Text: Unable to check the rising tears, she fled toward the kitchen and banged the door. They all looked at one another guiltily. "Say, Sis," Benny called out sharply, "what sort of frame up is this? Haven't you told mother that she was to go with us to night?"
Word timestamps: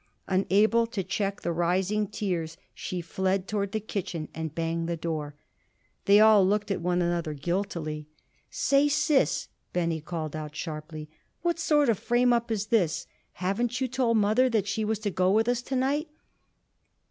Unable 0.25 0.87
to 0.87 1.03
check 1.03 1.41
the 1.41 1.51
rising 1.51 2.07
tears, 2.07 2.57
she 2.73 3.01
fled 3.01 3.47
toward 3.47 3.71
the 3.71 3.79
kitchen 3.79 4.29
and 4.33 4.55
banged 4.55 4.89
the 4.89 4.97
door. 4.97 5.35
They 6.05 6.19
all 6.19 6.43
looked 6.43 6.71
at 6.71 6.81
one 6.81 7.03
another 7.03 7.35
guiltily. 7.35 8.07
"Say, 8.49 8.87
Sis," 8.87 9.47
Benny 9.73 10.01
called 10.01 10.35
out 10.35 10.55
sharply, 10.55 11.07
"what 11.43 11.59
sort 11.59 11.87
of 11.87 11.99
frame 11.99 12.33
up 12.33 12.49
is 12.49 12.65
this? 12.73 13.05
Haven't 13.33 13.79
you 13.79 13.87
told 13.87 14.17
mother 14.17 14.49
that 14.49 14.65
she 14.65 14.83
was 14.83 14.97
to 14.97 15.11
go 15.11 15.29
with 15.29 15.47
us 15.47 15.61
to 15.61 15.75
night?" 15.75 16.09